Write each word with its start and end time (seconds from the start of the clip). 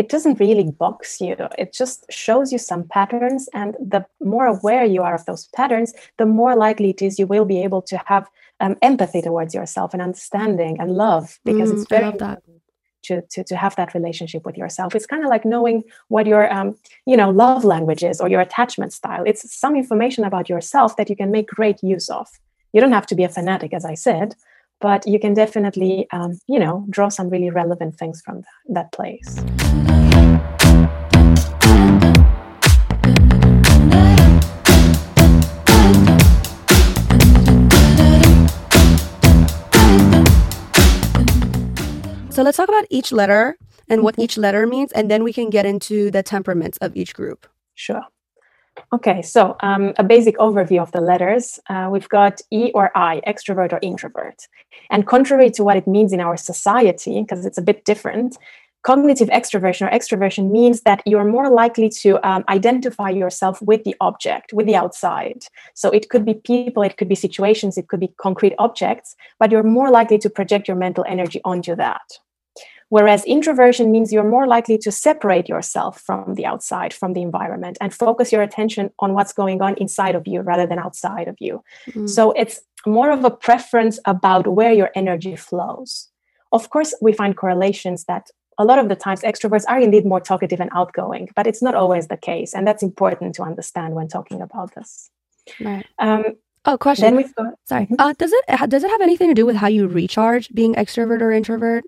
it 0.00 0.08
doesn't 0.08 0.40
really 0.40 0.70
box 0.70 1.20
you. 1.20 1.36
It 1.58 1.74
just 1.74 2.06
shows 2.10 2.52
you 2.52 2.58
some 2.58 2.84
patterns. 2.84 3.50
And 3.52 3.76
the 3.78 4.06
more 4.18 4.46
aware 4.46 4.84
you 4.86 5.02
are 5.02 5.14
of 5.14 5.26
those 5.26 5.48
patterns, 5.48 5.92
the 6.16 6.24
more 6.24 6.56
likely 6.56 6.88
it 6.88 7.02
is 7.02 7.18
you 7.18 7.26
will 7.26 7.44
be 7.44 7.62
able 7.62 7.82
to 7.82 7.98
have 8.06 8.26
um, 8.60 8.76
empathy 8.80 9.20
towards 9.20 9.54
yourself 9.54 9.92
and 9.92 10.00
understanding 10.00 10.80
and 10.80 10.92
love 10.92 11.38
because 11.44 11.70
mm, 11.70 11.74
it's 11.74 11.88
very 11.90 12.08
important 12.08 12.62
to, 13.02 13.20
to, 13.32 13.44
to 13.44 13.56
have 13.56 13.76
that 13.76 13.92
relationship 13.92 14.46
with 14.46 14.56
yourself. 14.56 14.94
It's 14.94 15.04
kind 15.04 15.22
of 15.22 15.28
like 15.28 15.44
knowing 15.44 15.84
what 16.08 16.26
your 16.26 16.50
um, 16.50 16.76
you 17.04 17.16
know 17.16 17.28
love 17.28 17.62
language 17.64 18.02
is 18.02 18.22
or 18.22 18.28
your 18.30 18.40
attachment 18.40 18.94
style. 18.94 19.24
It's 19.26 19.42
some 19.54 19.76
information 19.76 20.24
about 20.24 20.48
yourself 20.48 20.96
that 20.96 21.10
you 21.10 21.16
can 21.16 21.30
make 21.30 21.48
great 21.48 21.82
use 21.82 22.08
of. 22.08 22.26
You 22.72 22.80
don't 22.80 22.92
have 22.92 23.06
to 23.08 23.14
be 23.14 23.24
a 23.24 23.28
fanatic, 23.28 23.74
as 23.74 23.84
I 23.84 23.96
said, 23.96 24.34
but 24.80 25.06
you 25.06 25.18
can 25.20 25.34
definitely 25.34 26.06
um, 26.10 26.38
you 26.46 26.58
know 26.58 26.86
draw 26.88 27.10
some 27.10 27.28
really 27.28 27.50
relevant 27.50 27.96
things 27.96 28.22
from 28.22 28.40
that, 28.40 28.74
that 28.74 28.92
place. 28.92 29.89
So 42.40 42.44
let's 42.44 42.56
talk 42.56 42.70
about 42.70 42.86
each 42.88 43.12
letter 43.12 43.58
and 43.90 44.02
what 44.02 44.14
mm-hmm. 44.14 44.22
each 44.22 44.38
letter 44.38 44.66
means, 44.66 44.92
and 44.92 45.10
then 45.10 45.24
we 45.24 45.30
can 45.30 45.50
get 45.50 45.66
into 45.66 46.10
the 46.10 46.22
temperaments 46.22 46.78
of 46.78 46.96
each 46.96 47.12
group. 47.14 47.46
Sure. 47.74 48.02
Okay, 48.94 49.20
so 49.20 49.56
um, 49.60 49.92
a 49.98 50.04
basic 50.04 50.38
overview 50.38 50.80
of 50.80 50.90
the 50.92 51.02
letters. 51.02 51.60
Uh, 51.68 51.88
we've 51.92 52.08
got 52.08 52.40
E 52.50 52.70
or 52.72 52.96
I, 52.96 53.20
extrovert 53.26 53.74
or 53.74 53.78
introvert. 53.82 54.48
And 54.90 55.06
contrary 55.06 55.50
to 55.50 55.64
what 55.64 55.76
it 55.76 55.86
means 55.86 56.14
in 56.14 56.20
our 56.20 56.38
society, 56.38 57.20
because 57.20 57.44
it's 57.44 57.58
a 57.58 57.62
bit 57.62 57.84
different, 57.84 58.38
cognitive 58.82 59.28
extroversion 59.28 59.86
or 59.86 59.90
extroversion 59.90 60.50
means 60.50 60.82
that 60.82 61.02
you're 61.04 61.24
more 61.24 61.50
likely 61.50 61.88
to 61.88 62.26
um, 62.26 62.44
identify 62.48 63.10
yourself 63.10 63.60
with 63.62 63.84
the 63.84 63.94
object, 64.00 64.52
with 64.52 64.66
the 64.66 64.76
outside. 64.76 65.44
So 65.74 65.90
it 65.90 66.08
could 66.08 66.24
be 66.24 66.34
people, 66.34 66.82
it 66.82 66.96
could 66.96 67.08
be 67.08 67.14
situations, 67.14 67.76
it 67.76 67.88
could 67.88 68.00
be 68.00 68.12
concrete 68.18 68.54
objects, 68.58 69.16
but 69.38 69.50
you're 69.50 69.62
more 69.62 69.90
likely 69.90 70.18
to 70.18 70.30
project 70.30 70.66
your 70.66 70.76
mental 70.76 71.04
energy 71.08 71.40
onto 71.44 71.76
that. 71.76 72.02
Whereas 72.88 73.24
introversion 73.24 73.92
means 73.92 74.12
you're 74.12 74.24
more 74.28 74.48
likely 74.48 74.76
to 74.78 74.90
separate 74.90 75.48
yourself 75.48 76.00
from 76.00 76.34
the 76.34 76.44
outside, 76.44 76.92
from 76.92 77.12
the 77.12 77.22
environment, 77.22 77.78
and 77.80 77.94
focus 77.94 78.32
your 78.32 78.42
attention 78.42 78.90
on 78.98 79.14
what's 79.14 79.32
going 79.32 79.62
on 79.62 79.76
inside 79.76 80.16
of 80.16 80.26
you 80.26 80.40
rather 80.40 80.66
than 80.66 80.80
outside 80.80 81.28
of 81.28 81.36
you. 81.38 81.62
Mm-hmm. 81.86 82.08
So 82.08 82.32
it's 82.32 82.60
more 82.84 83.12
of 83.12 83.24
a 83.24 83.30
preference 83.30 84.00
about 84.06 84.48
where 84.48 84.72
your 84.72 84.90
energy 84.96 85.36
flows. 85.36 86.08
Of 86.50 86.70
course, 86.70 86.92
we 87.00 87.12
find 87.12 87.36
correlations 87.36 88.06
that 88.06 88.30
a 88.60 88.64
lot 88.64 88.78
of 88.78 88.90
the 88.90 88.94
times 88.94 89.22
extroverts 89.22 89.64
are 89.68 89.80
indeed 89.80 90.04
more 90.04 90.20
talkative 90.20 90.60
and 90.60 90.70
outgoing, 90.74 91.30
but 91.34 91.46
it's 91.46 91.62
not 91.62 91.74
always 91.74 92.08
the 92.08 92.16
case. 92.18 92.54
And 92.54 92.66
that's 92.66 92.82
important 92.82 93.34
to 93.36 93.42
understand 93.42 93.94
when 93.94 94.06
talking 94.06 94.42
about 94.42 94.74
this. 94.74 95.10
Right. 95.58 95.86
Um, 95.98 96.24
oh, 96.66 96.76
question. 96.76 97.04
Then 97.04 97.16
we've 97.16 97.34
got, 97.34 97.54
Sorry. 97.64 97.84
Mm-hmm. 97.86 97.94
Uh, 97.98 98.12
does 98.18 98.32
it 98.34 98.68
does 98.68 98.84
it 98.84 98.90
have 98.90 99.00
anything 99.00 99.28
to 99.28 99.34
do 99.34 99.46
with 99.46 99.56
how 99.56 99.68
you 99.68 99.88
recharge, 99.88 100.52
being 100.52 100.74
extrovert 100.74 101.22
or 101.22 101.32
introvert? 101.32 101.84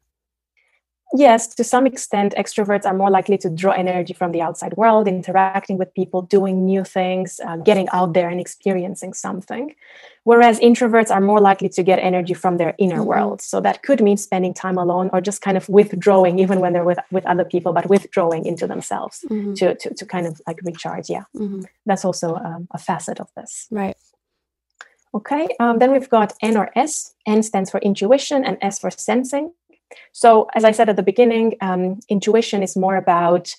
Yes, 1.14 1.55
to 1.55 1.64
some 1.64 1.86
extent, 1.86 2.34
extroverts 2.36 2.84
are 2.84 2.94
more 2.94 3.10
likely 3.10 3.38
to 3.38 3.50
draw 3.50 3.72
energy 3.72 4.12
from 4.12 4.32
the 4.32 4.41
outside 4.41 4.77
world, 4.77 5.08
interacting 5.08 5.78
with 5.78 5.92
people, 5.94 6.22
doing 6.22 6.64
new 6.64 6.84
things, 6.84 7.41
uh, 7.46 7.56
getting 7.56 7.88
out 7.92 8.14
there 8.14 8.28
and 8.28 8.41
experiencing 8.41 9.12
something. 9.12 9.74
Whereas 10.24 10.60
introverts 10.60 11.10
are 11.10 11.20
more 11.20 11.40
likely 11.40 11.68
to 11.70 11.83
get 11.83 11.98
energy 11.98 12.34
from 12.34 12.56
their 12.56 12.74
inner 12.78 12.98
mm-hmm. 12.98 13.06
world. 13.06 13.42
So 13.42 13.60
that 13.60 13.83
could 13.83 14.00
mean 14.00 14.16
spending 14.16 14.55
time 14.55 14.78
alone 14.78 15.10
or 15.12 15.20
just 15.20 15.42
kind 15.42 15.56
of 15.56 15.68
withdrawing, 15.68 16.38
even 16.38 16.60
when 16.60 16.72
they're 16.72 16.84
with, 16.84 16.98
with 17.10 17.27
other 17.27 17.44
people, 17.44 17.72
but 17.72 17.88
withdrawing 17.88 18.46
into 18.46 18.66
themselves 18.66 19.24
mm-hmm. 19.28 19.55
to, 19.55 19.74
to, 19.74 19.94
to 19.94 20.06
kind 20.06 20.27
of 20.27 20.40
like 20.46 20.60
recharge. 20.62 21.10
Yeah. 21.10 21.24
Mm-hmm. 21.36 21.62
That's 21.86 22.05
also 22.05 22.36
um, 22.36 22.68
a 22.70 22.78
facet 22.78 23.18
of 23.18 23.28
this. 23.36 23.66
Right. 23.70 23.96
Okay. 25.14 25.48
Um, 25.60 25.78
then 25.78 25.92
we've 25.92 26.08
got 26.08 26.33
N 26.40 26.56
or 26.56 26.70
S. 26.74 27.14
N 27.27 27.42
stands 27.42 27.70
for 27.70 27.80
intuition 27.80 28.45
and 28.45 28.56
S 28.62 28.78
for 28.78 28.90
sensing. 28.90 29.52
So, 30.13 30.48
as 30.55 30.64
I 30.64 30.73
said 30.73 30.89
at 30.89 30.97
the 30.97 31.03
beginning, 31.03 31.57
um, 31.61 32.01
intuition 32.08 32.63
is 32.63 32.77
more 32.77 32.97
about 32.97 33.55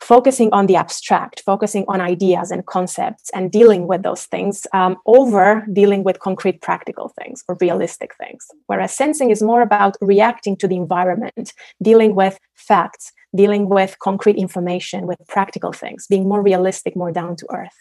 focusing 0.00 0.52
on 0.52 0.66
the 0.66 0.76
abstract, 0.76 1.40
focusing 1.40 1.84
on 1.88 2.00
ideas 2.00 2.50
and 2.50 2.66
concepts 2.66 3.30
and 3.34 3.50
dealing 3.50 3.86
with 3.86 4.02
those 4.02 4.24
things 4.26 4.66
um, 4.72 4.96
over 5.06 5.66
dealing 5.72 6.04
with 6.04 6.18
concrete 6.20 6.60
practical 6.60 7.08
things 7.18 7.42
or 7.48 7.56
realistic 7.60 8.14
things. 8.16 8.46
Whereas 8.66 8.94
sensing 8.94 9.30
is 9.30 9.42
more 9.42 9.62
about 9.62 9.96
reacting 10.00 10.56
to 10.58 10.68
the 10.68 10.76
environment, 10.76 11.54
dealing 11.82 12.14
with 12.14 12.38
facts, 12.54 13.12
dealing 13.34 13.68
with 13.68 13.98
concrete 13.98 14.36
information, 14.36 15.06
with 15.06 15.18
practical 15.26 15.72
things, 15.72 16.06
being 16.06 16.28
more 16.28 16.42
realistic, 16.42 16.94
more 16.96 17.12
down 17.12 17.36
to 17.36 17.46
earth. 17.50 17.78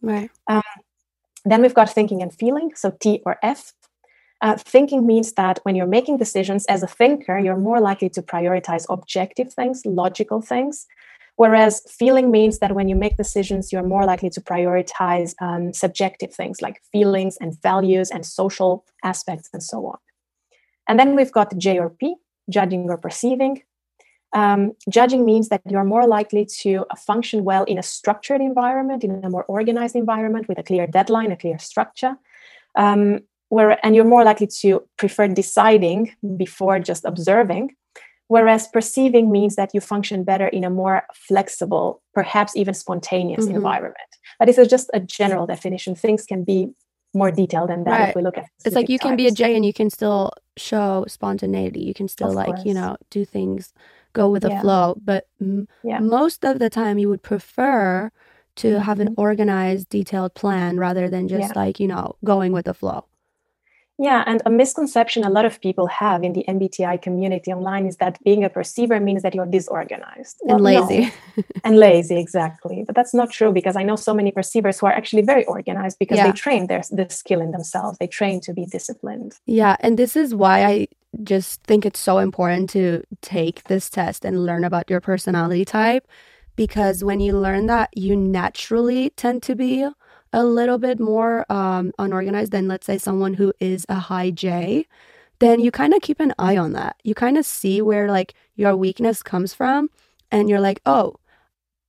Right. 0.00 0.30
Um, 0.48 0.62
then 1.44 1.62
we've 1.62 1.74
got 1.74 1.90
thinking 1.90 2.22
and 2.22 2.34
feeling, 2.34 2.72
so 2.74 2.96
T 3.00 3.22
or 3.24 3.38
F. 3.42 3.72
Uh, 4.42 4.56
thinking 4.56 5.06
means 5.06 5.34
that 5.34 5.60
when 5.62 5.76
you're 5.76 5.86
making 5.86 6.16
decisions 6.16 6.66
as 6.66 6.82
a 6.82 6.86
thinker, 6.88 7.38
you're 7.38 7.56
more 7.56 7.80
likely 7.80 8.10
to 8.10 8.20
prioritize 8.20 8.84
objective 8.90 9.52
things, 9.52 9.86
logical 9.86 10.42
things. 10.42 10.86
Whereas 11.36 11.80
feeling 11.88 12.30
means 12.30 12.58
that 12.58 12.74
when 12.74 12.88
you 12.88 12.96
make 12.96 13.16
decisions, 13.16 13.72
you're 13.72 13.86
more 13.86 14.04
likely 14.04 14.30
to 14.30 14.40
prioritize 14.40 15.34
um, 15.40 15.72
subjective 15.72 16.34
things 16.34 16.60
like 16.60 16.82
feelings 16.90 17.38
and 17.40 17.60
values 17.62 18.10
and 18.10 18.26
social 18.26 18.84
aspects 19.04 19.48
and 19.52 19.62
so 19.62 19.86
on. 19.86 19.98
And 20.88 20.98
then 20.98 21.14
we've 21.14 21.32
got 21.32 21.56
J 21.56 21.78
or 21.78 21.90
P, 21.90 22.16
judging 22.50 22.90
or 22.90 22.98
perceiving. 22.98 23.62
Um, 24.34 24.72
judging 24.88 25.24
means 25.24 25.50
that 25.50 25.62
you're 25.70 25.84
more 25.84 26.06
likely 26.06 26.46
to 26.60 26.84
function 26.98 27.44
well 27.44 27.64
in 27.64 27.78
a 27.78 27.82
structured 27.82 28.40
environment, 28.40 29.04
in 29.04 29.24
a 29.24 29.30
more 29.30 29.44
organized 29.44 29.94
environment 29.94 30.48
with 30.48 30.58
a 30.58 30.62
clear 30.62 30.86
deadline, 30.86 31.30
a 31.30 31.36
clear 31.36 31.58
structure. 31.58 32.16
Um, 32.74 33.20
where 33.52 33.78
and 33.84 33.94
you're 33.94 34.12
more 34.14 34.24
likely 34.24 34.46
to 34.46 34.82
prefer 34.96 35.28
deciding 35.28 36.10
before 36.38 36.78
just 36.78 37.04
observing 37.04 37.76
whereas 38.28 38.66
perceiving 38.68 39.30
means 39.30 39.56
that 39.56 39.70
you 39.74 39.80
function 39.80 40.24
better 40.24 40.46
in 40.48 40.64
a 40.64 40.70
more 40.70 41.02
flexible 41.12 42.00
perhaps 42.14 42.56
even 42.56 42.72
spontaneous 42.72 43.44
mm-hmm. 43.44 43.56
environment 43.56 44.10
but 44.38 44.46
this 44.46 44.56
is 44.56 44.68
just 44.68 44.88
a 44.94 45.00
general 45.00 45.46
definition 45.46 45.94
things 45.94 46.24
can 46.24 46.42
be 46.42 46.70
more 47.12 47.30
detailed 47.30 47.68
than 47.68 47.84
that 47.84 48.00
right. 48.00 48.08
if 48.08 48.16
we 48.16 48.22
look 48.22 48.38
at 48.38 48.44
it. 48.44 48.50
it's 48.64 48.74
like 48.74 48.88
you 48.88 48.98
types. 48.98 49.08
can 49.08 49.16
be 49.16 49.26
a 49.26 49.30
j 49.30 49.54
and 49.54 49.66
you 49.66 49.74
can 49.74 49.90
still 49.90 50.32
show 50.56 51.04
spontaneity 51.06 51.80
you 51.80 51.92
can 51.92 52.08
still 52.08 52.30
of 52.30 52.34
like 52.34 52.46
course. 52.46 52.64
you 52.64 52.72
know 52.72 52.96
do 53.10 53.22
things 53.22 53.74
go 54.14 54.30
with 54.30 54.42
the 54.42 54.48
yeah. 54.48 54.62
flow 54.62 54.96
but 55.04 55.26
m- 55.42 55.68
yeah. 55.84 55.98
most 55.98 56.42
of 56.42 56.58
the 56.58 56.70
time 56.70 56.96
you 56.98 57.08
would 57.10 57.22
prefer 57.22 58.10
to 58.56 58.80
have 58.80 58.98
an 58.98 59.08
mm-hmm. 59.08 59.20
organized 59.20 59.90
detailed 59.90 60.32
plan 60.32 60.78
rather 60.78 61.10
than 61.10 61.28
just 61.28 61.52
yeah. 61.54 61.62
like 61.62 61.78
you 61.78 61.86
know 61.86 62.16
going 62.24 62.52
with 62.52 62.64
the 62.64 62.72
flow 62.72 63.04
yeah, 64.02 64.24
and 64.26 64.42
a 64.44 64.50
misconception 64.50 65.22
a 65.22 65.30
lot 65.30 65.44
of 65.44 65.60
people 65.60 65.86
have 65.86 66.24
in 66.24 66.32
the 66.32 66.44
MBTI 66.48 67.00
community 67.00 67.52
online 67.52 67.86
is 67.86 67.98
that 67.98 68.18
being 68.24 68.42
a 68.42 68.50
perceiver 68.50 68.98
means 68.98 69.22
that 69.22 69.32
you're 69.32 69.46
disorganized 69.46 70.40
and 70.42 70.60
well, 70.60 70.86
lazy. 70.88 71.12
No. 71.36 71.44
and 71.64 71.78
lazy, 71.78 72.18
exactly. 72.18 72.82
But 72.84 72.96
that's 72.96 73.14
not 73.14 73.30
true 73.30 73.52
because 73.52 73.76
I 73.76 73.84
know 73.84 73.94
so 73.94 74.12
many 74.12 74.32
perceivers 74.32 74.80
who 74.80 74.86
are 74.86 74.92
actually 74.92 75.22
very 75.22 75.44
organized 75.44 76.00
because 76.00 76.18
yeah. 76.18 76.26
they 76.26 76.32
train 76.32 76.66
their 76.66 76.82
this 76.90 77.16
skill 77.16 77.40
in 77.40 77.52
themselves. 77.52 77.98
They 77.98 78.08
train 78.08 78.40
to 78.40 78.52
be 78.52 78.66
disciplined. 78.66 79.38
Yeah, 79.46 79.76
and 79.78 79.96
this 79.96 80.16
is 80.16 80.34
why 80.34 80.64
I 80.64 80.88
just 81.22 81.62
think 81.62 81.86
it's 81.86 82.00
so 82.00 82.18
important 82.18 82.70
to 82.70 83.04
take 83.20 83.62
this 83.64 83.88
test 83.88 84.24
and 84.24 84.44
learn 84.44 84.64
about 84.64 84.90
your 84.90 85.00
personality 85.00 85.64
type 85.64 86.08
because 86.56 87.04
when 87.04 87.20
you 87.20 87.38
learn 87.38 87.66
that, 87.66 87.96
you 87.96 88.16
naturally 88.16 89.10
tend 89.10 89.44
to 89.44 89.54
be 89.54 89.88
a 90.32 90.44
little 90.44 90.78
bit 90.78 90.98
more 90.98 91.50
um, 91.52 91.92
unorganized 91.98 92.52
than, 92.52 92.68
let's 92.68 92.86
say, 92.86 92.98
someone 92.98 93.34
who 93.34 93.52
is 93.60 93.84
a 93.88 93.96
high 93.96 94.30
J, 94.30 94.86
then 95.38 95.60
you 95.60 95.70
kind 95.70 95.94
of 95.94 96.02
keep 96.02 96.20
an 96.20 96.32
eye 96.38 96.56
on 96.56 96.72
that. 96.72 96.96
You 97.02 97.14
kind 97.14 97.36
of 97.36 97.44
see 97.44 97.82
where 97.82 98.10
like 98.10 98.34
your 98.54 98.76
weakness 98.76 99.22
comes 99.22 99.54
from, 99.54 99.90
and 100.30 100.48
you're 100.48 100.60
like, 100.60 100.80
oh, 100.86 101.14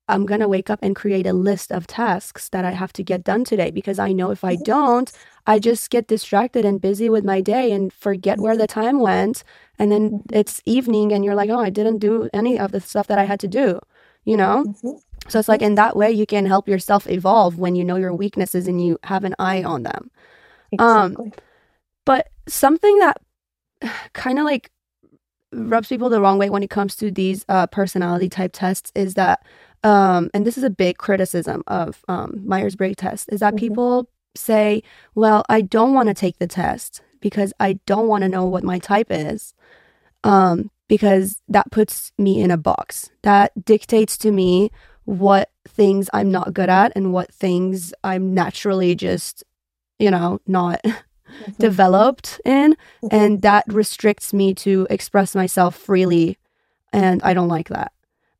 I'm 0.10 0.26
going 0.26 0.42
to 0.42 0.50
wake 0.50 0.70
up 0.70 0.80
and 0.82 0.96
create 0.96 1.26
a 1.26 1.34
list 1.34 1.72
of 1.72 1.88
tasks 1.88 2.50
that 2.50 2.66
I 2.66 2.72
have 2.72 2.92
to 2.94 3.04
get 3.04 3.24
done 3.24 3.46
today 3.46 3.72
because 3.72 4.00
I 4.00 4.12
know 4.12 4.32
if 4.32 4.44
I 4.44 4.58
don't, 4.58 5.10
I 5.48 5.60
just 5.60 5.90
get 5.90 6.08
distracted 6.08 6.66
and 6.66 6.82
busy 6.82 7.10
with 7.10 7.24
my 7.24 7.40
day 7.40 7.72
and 7.72 7.92
forget 7.94 8.40
where 8.40 8.58
the 8.58 8.68
time 8.68 9.00
went. 9.00 9.44
And 9.80 9.92
then 9.92 10.24
it's 10.32 10.62
evening 10.66 11.14
and 11.14 11.24
you're 11.24 11.36
like, 11.36 11.50
oh, 11.50 11.60
I 11.60 11.70
didn't 11.70 12.00
do 12.00 12.30
any 12.34 12.60
of 12.60 12.74
the 12.74 12.82
stuff 12.82 13.08
that 13.08 13.18
I 13.18 13.24
had 13.24 13.40
to 13.42 13.48
do, 13.48 13.80
you 14.26 14.36
know? 14.36 14.66
Mm-hmm. 14.68 14.98
So 15.28 15.40
it's 15.40 15.48
like 15.48 15.62
in 15.62 15.76
that 15.76 15.96
way 15.96 16.12
you 16.12 16.26
can 16.26 16.46
help 16.46 16.68
yourself 16.68 17.10
evolve 17.10 17.58
when 17.58 17.76
you 17.76 17.84
know 17.84 17.96
your 17.96 18.14
weaknesses 18.14 18.68
and 18.68 18.84
you 18.84 18.98
have 19.04 19.24
an 19.24 19.36
eye 19.40 19.64
on 19.64 19.84
them. 19.84 20.12
Exactly. 20.72 21.26
Um, 21.26 21.32
but 22.06 22.30
something 22.48 22.98
that 23.00 23.22
kind 24.14 24.40
of 24.40 24.46
like 24.46 24.72
rubs 25.52 25.88
people 25.88 26.10
the 26.10 26.22
wrong 26.22 26.40
way 26.40 26.50
when 26.50 26.64
it 26.64 26.70
comes 26.70 26.96
to 26.98 27.12
these 27.12 27.46
uh, 27.48 27.68
personality 27.68 28.30
type 28.30 28.52
tests 28.54 28.92
is 28.96 29.14
that, 29.14 29.46
um, 29.84 30.30
and 30.34 30.46
this 30.46 30.58
is 30.58 30.64
a 30.64 30.70
big 30.70 30.98
criticism 30.98 31.64
of 31.68 32.04
um, 32.08 32.42
Myers 32.46 32.76
Briggs 32.76 32.98
test, 32.98 33.30
is 33.32 33.40
that 33.40 33.54
mm-hmm. 33.54 33.60
people 33.60 34.10
say, 34.36 34.82
well, 35.16 35.44
I 35.50 35.62
don't 35.62 35.94
want 35.94 36.08
to 36.08 36.14
take 36.14 36.40
the 36.40 36.48
test 36.48 37.02
because 37.20 37.54
I 37.60 37.74
don't 37.86 38.08
want 38.08 38.24
to 38.24 38.30
know 38.30 38.46
what 38.46 38.64
my 38.64 38.80
type 38.80 39.08
is. 39.10 39.54
Um, 40.24 40.72
because 40.88 41.42
that 41.48 41.72
puts 41.72 42.12
me 42.18 42.42
in 42.42 42.52
a 42.52 42.58
box. 42.58 43.10
That 43.24 43.52
dictates 43.66 44.18
to 44.20 44.32
me 44.32 44.70
what 45.06 45.50
things 45.68 46.10
I'm 46.14 46.32
not 46.32 46.54
good 46.54 46.70
at 46.70 46.92
and 46.96 47.14
what 47.14 47.34
things 47.34 47.94
I'm 48.04 48.34
naturally 48.34 48.96
just, 48.96 49.44
you 50.00 50.12
know, 50.12 50.40
not 50.48 50.82
mm-hmm. 50.84 51.52
developed 51.60 52.40
in. 52.46 52.74
Mm-hmm. 52.74 53.08
And 53.12 53.42
that 53.42 53.66
restricts 53.68 54.34
me 54.34 54.54
to 54.56 54.88
express 54.90 55.36
myself 55.36 55.76
freely. 55.76 56.38
And 56.92 57.22
I 57.24 57.34
don't 57.34 57.48
like 57.48 57.70
that. 57.70 57.92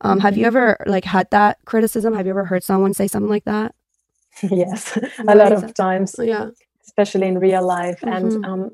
Um, 0.02 0.20
have 0.20 0.38
you 0.38 0.46
mm-hmm. 0.46 0.58
ever 0.58 0.78
like 0.86 1.06
had 1.06 1.30
that 1.32 1.60
criticism? 1.66 2.14
Have 2.14 2.26
you 2.26 2.32
ever 2.32 2.46
heard 2.46 2.64
someone 2.64 2.94
say 2.94 3.08
something 3.08 3.30
like 3.30 3.46
that? 3.46 3.74
yes, 4.44 4.98
a 5.28 5.36
lot 5.36 5.52
of 5.52 5.74
times. 5.74 6.16
Yeah, 6.20 6.50
especially 6.86 7.28
in 7.28 7.40
real 7.40 7.66
life. 7.66 8.02
Mm-hmm. 8.02 8.36
And 8.36 8.46
um, 8.46 8.72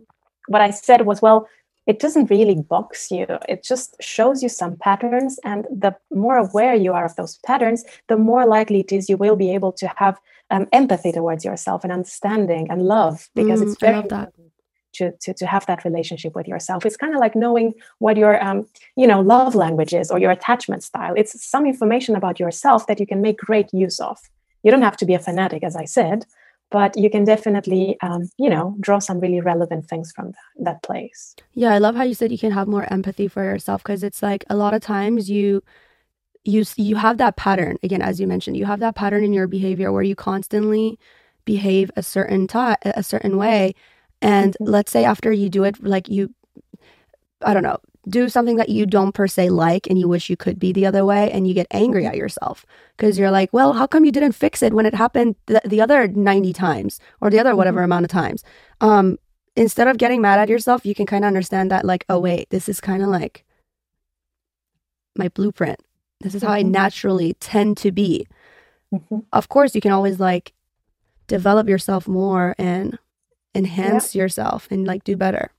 what 0.48 0.62
I 0.62 0.72
said 0.72 1.06
was, 1.06 1.22
well, 1.22 1.48
it 1.90 1.98
doesn't 1.98 2.30
really 2.30 2.56
box 2.56 3.10
you. 3.10 3.26
It 3.54 3.64
just 3.64 3.96
shows 4.00 4.44
you 4.44 4.50
some 4.50 4.76
patterns, 4.76 5.40
and 5.44 5.66
the 5.72 5.96
more 6.12 6.38
aware 6.38 6.76
you 6.76 6.94
are 6.94 7.04
of 7.04 7.16
those 7.16 7.40
patterns, 7.40 7.84
the 8.08 8.16
more 8.16 8.46
likely 8.46 8.82
it 8.82 8.92
is 8.92 9.10
you 9.10 9.18
will 9.18 9.36
be 9.36 9.52
able 9.56 9.72
to 9.82 9.88
have 9.96 10.20
um, 10.52 10.68
empathy 10.72 11.12
towards 11.12 11.44
yourself 11.44 11.84
and 11.84 11.92
understanding 11.92 12.70
and 12.70 12.84
love, 12.84 13.28
because 13.34 13.60
mm, 13.60 13.64
it's 13.64 13.80
very 13.80 13.98
important 13.98 14.52
to, 14.94 15.12
to, 15.24 15.34
to 15.34 15.48
have 15.48 15.66
that 15.66 15.84
relationship 15.84 16.36
with 16.36 16.48
yourself. 16.48 16.86
It's 16.86 16.96
kind 16.96 17.16
of 17.16 17.20
like 17.20 17.36
knowing 17.36 17.74
what 17.98 18.18
your 18.18 18.44
um, 18.48 18.68
you 18.96 19.08
know 19.08 19.22
love 19.22 19.56
language 19.56 19.94
is 20.02 20.12
or 20.12 20.20
your 20.20 20.32
attachment 20.32 20.84
style. 20.84 21.14
It's 21.18 21.34
some 21.44 21.66
information 21.66 22.16
about 22.16 22.40
yourself 22.40 22.86
that 22.86 23.00
you 23.00 23.08
can 23.08 23.20
make 23.20 23.40
great 23.40 23.74
use 23.74 24.00
of. 24.00 24.20
You 24.62 24.70
don't 24.70 24.84
have 24.90 24.98
to 24.98 25.08
be 25.08 25.16
a 25.16 25.26
fanatic, 25.30 25.64
as 25.64 25.76
I 25.76 25.86
said, 25.86 26.28
but 26.72 26.96
you 26.98 27.10
can 27.10 27.24
definitely 27.24 27.98
um, 28.02 28.30
you 28.38 28.50
know 28.50 28.76
draw 28.80 29.00
some 29.00 29.20
really 29.20 29.42
relevant 29.42 29.88
things 29.88 30.12
from 30.12 30.32
that, 30.32 30.64
that 30.64 30.84
place. 30.84 31.36
Yeah 31.54 31.74
i 31.74 31.78
love 31.78 31.96
how 31.96 32.04
you 32.04 32.14
said 32.14 32.32
you 32.32 32.38
can 32.38 32.52
have 32.52 32.68
more 32.68 32.92
empathy 32.92 33.28
for 33.28 33.44
yourself 33.44 33.84
because 33.84 34.04
it's 34.04 34.22
like 34.22 34.44
a 34.50 34.56
lot 34.56 34.74
of 34.74 34.82
times 34.82 35.30
you 35.30 35.64
you 36.46 36.64
you 36.78 36.96
have 36.96 37.18
that 37.18 37.36
pattern. 37.36 37.78
Again 37.84 38.02
as 38.02 38.20
you 38.20 38.28
mentioned 38.28 38.58
you 38.58 38.66
have 38.66 38.80
that 38.80 38.96
pattern 38.96 39.24
in 39.24 39.34
your 39.34 39.48
behavior 39.48 39.92
where 39.92 40.04
you 40.04 40.16
constantly 40.16 41.00
behave 41.46 41.92
a 41.96 42.04
certain 42.04 42.48
time 42.48 42.78
a 42.84 43.04
certain 43.04 43.38
way. 43.38 43.74
And 44.22 44.54
mm-hmm. 44.54 44.72
let's 44.72 44.92
say 44.92 45.06
after 45.06 45.32
you 45.32 45.50
do 45.50 45.64
it 45.64 45.82
like 45.84 46.10
you 46.10 46.34
i 47.42 47.54
don't 47.54 47.64
know 47.64 47.78
do 48.10 48.30
something 48.30 48.58
that 48.58 48.70
you 48.70 48.86
don't 48.86 49.14
per 49.14 49.28
se 49.28 49.50
like 49.50 49.88
and 49.88 50.00
you 50.00 50.08
wish 50.08 50.30
you 50.30 50.38
could 50.38 50.60
be 50.60 50.72
the 50.72 50.86
other 50.86 51.06
way 51.06 51.32
and 51.32 51.48
you 51.48 51.54
get 51.54 51.68
angry 51.72 52.06
at 52.06 52.18
yourself 52.18 52.66
because 52.98 53.18
you're 53.18 53.32
like 53.32 53.52
well 53.54 53.74
how 53.74 53.88
come 53.88 54.06
you 54.06 54.12
didn't 54.12 54.34
fix 54.34 54.62
it 54.62 54.74
when 54.74 54.86
it 54.86 54.94
happened 54.94 55.36
th- 55.48 55.62
the 55.64 55.82
other 55.82 56.08
90 56.08 56.54
times 56.54 57.00
or 57.22 57.30
the 57.30 57.40
other 57.40 57.56
whatever 57.56 57.80
mm-hmm. 57.80 57.86
amount 57.86 58.06
of 58.06 58.12
times 58.12 58.44
um 58.82 59.18
instead 59.56 59.88
of 59.88 59.98
getting 59.98 60.22
mad 60.22 60.40
at 60.40 60.50
yourself 60.50 60.86
you 60.86 60.96
can 60.96 61.06
kind 61.06 61.24
of 61.24 61.28
understand 61.28 61.72
that 61.72 61.86
like 61.86 62.06
oh 62.10 62.20
wait 62.20 62.50
this 62.50 62.68
is 62.68 62.82
kind 62.82 63.04
of 63.04 63.10
like 63.10 63.46
my 65.16 65.28
blueprint 65.30 65.80
this 66.22 66.36
is 66.36 66.44
how 66.44 66.52
i 66.52 66.62
mm-hmm. 66.62 66.72
naturally 66.72 67.34
tend 67.40 67.78
to 67.78 67.92
be 67.92 68.28
mm-hmm. 68.94 69.20
of 69.34 69.50
course 69.50 69.76
you 69.76 69.82
can 69.82 69.92
always 69.92 70.20
like 70.20 70.54
develop 71.28 71.70
yourself 71.70 72.08
more 72.08 72.56
and 72.58 72.98
enhance 73.56 74.16
yep. 74.16 74.22
yourself 74.22 74.68
and 74.72 74.86
like 74.86 75.04
do 75.04 75.16
better 75.16 75.52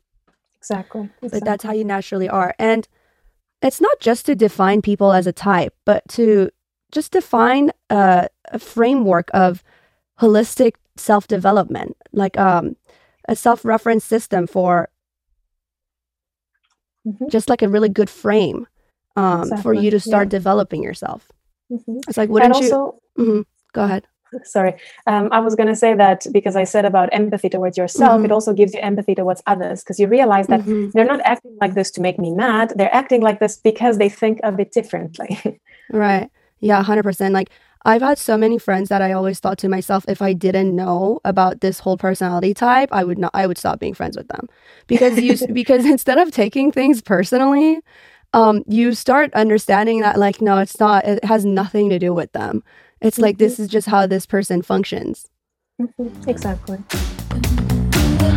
Exactly. 0.60 1.02
exactly. 1.02 1.28
But 1.30 1.44
that's 1.44 1.64
how 1.64 1.72
you 1.72 1.84
naturally 1.84 2.28
are. 2.28 2.54
And 2.58 2.86
it's 3.62 3.80
not 3.80 4.00
just 4.00 4.26
to 4.26 4.34
define 4.34 4.82
people 4.82 5.12
as 5.12 5.26
a 5.26 5.32
type, 5.32 5.74
but 5.84 6.06
to 6.10 6.50
just 6.92 7.12
define 7.12 7.70
a, 7.88 8.28
a 8.46 8.58
framework 8.58 9.30
of 9.32 9.62
holistic 10.20 10.74
self 10.96 11.26
development, 11.26 11.96
like 12.12 12.38
um, 12.38 12.76
a 13.28 13.36
self 13.36 13.64
reference 13.64 14.04
system 14.04 14.46
for 14.46 14.88
mm-hmm. 17.06 17.28
just 17.28 17.48
like 17.48 17.62
a 17.62 17.68
really 17.68 17.88
good 17.88 18.10
frame 18.10 18.66
um, 19.16 19.42
exactly. 19.42 19.62
for 19.62 19.74
you 19.74 19.90
to 19.90 20.00
start 20.00 20.26
yeah. 20.26 20.38
developing 20.38 20.82
yourself. 20.82 21.30
Mm-hmm. 21.70 21.98
It's 22.08 22.16
like, 22.16 22.28
wouldn't 22.28 22.54
also, 22.54 23.00
you? 23.16 23.24
Mm-hmm. 23.24 23.40
Go 23.72 23.84
ahead 23.84 24.06
sorry. 24.44 24.74
Um, 25.06 25.28
i 25.32 25.40
was 25.40 25.54
going 25.54 25.68
to 25.68 25.76
say 25.76 25.94
that 25.94 26.26
because 26.32 26.56
i 26.56 26.64
said 26.64 26.84
about 26.84 27.08
empathy 27.12 27.48
towards 27.48 27.76
yourself 27.76 28.16
mm-hmm. 28.16 28.26
it 28.26 28.32
also 28.32 28.52
gives 28.52 28.74
you 28.74 28.80
empathy 28.80 29.14
towards 29.14 29.42
others 29.46 29.82
because 29.82 29.98
you 29.98 30.06
realize 30.06 30.46
that 30.46 30.60
mm-hmm. 30.60 30.90
they're 30.90 31.04
not 31.04 31.20
acting 31.24 31.56
like 31.60 31.74
this 31.74 31.90
to 31.90 32.00
make 32.00 32.18
me 32.18 32.32
mad 32.32 32.72
they're 32.76 32.94
acting 32.94 33.20
like 33.20 33.40
this 33.40 33.56
because 33.56 33.98
they 33.98 34.08
think 34.08 34.40
of 34.42 34.58
it 34.60 34.72
differently. 34.72 35.60
Right. 35.92 36.30
Yeah 36.60 36.82
100% 36.82 37.32
like 37.32 37.50
i've 37.84 38.02
had 38.02 38.18
so 38.18 38.36
many 38.36 38.58
friends 38.58 38.88
that 38.90 39.02
i 39.02 39.12
always 39.12 39.40
thought 39.40 39.58
to 39.58 39.68
myself 39.68 40.04
if 40.06 40.20
i 40.20 40.32
didn't 40.32 40.76
know 40.76 41.18
about 41.24 41.62
this 41.62 41.80
whole 41.80 41.96
personality 41.96 42.52
type 42.52 42.90
i 42.92 43.02
would 43.02 43.18
not 43.18 43.30
i 43.34 43.46
would 43.46 43.58
stop 43.58 43.80
being 43.80 43.94
friends 43.94 44.16
with 44.16 44.28
them. 44.28 44.48
Because 44.86 45.18
you 45.18 45.46
because 45.52 45.86
instead 45.86 46.18
of 46.18 46.30
taking 46.30 46.70
things 46.70 47.00
personally 47.00 47.80
um, 48.32 48.62
you 48.68 48.94
start 48.94 49.34
understanding 49.34 50.00
that 50.02 50.18
like 50.18 50.40
no 50.40 50.58
it's 50.58 50.78
not 50.78 51.04
it 51.04 51.24
has 51.24 51.44
nothing 51.44 51.88
to 51.90 51.98
do 51.98 52.14
with 52.14 52.30
them 52.32 52.62
it's 53.00 53.18
like 53.18 53.38
this 53.38 53.58
is 53.58 53.68
just 53.68 53.88
how 53.88 54.06
this 54.06 54.26
person 54.26 54.62
functions. 54.62 55.28
Mm-hmm. 55.80 56.28
Exactly. 56.28 56.78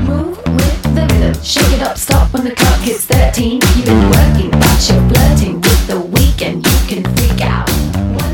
Move 0.08 0.38
with 0.38 0.84
the 0.96 1.08
rhythm. 1.12 1.44
Shake 1.44 1.74
it 1.74 1.82
up, 1.82 1.98
stop 1.98 2.34
when 2.34 2.46
the 2.46 2.56
clock 2.56 2.80
hits 2.80 3.06
13. 3.06 3.54
You've 3.54 3.86
been 3.86 4.10
working, 4.10 4.52
but 4.52 4.90
you're 4.90 5.10
flirting 5.10 5.56
with 5.62 5.88
the 5.88 6.00
weekend. 6.00 6.66
You 6.66 6.88
can 6.88 7.16
freak 7.16 7.42
out. 7.42 8.33